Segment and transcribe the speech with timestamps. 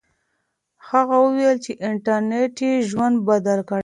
[0.89, 3.79] هغه وویل چې انټرنیټ یې ژوند بدل کړی دی.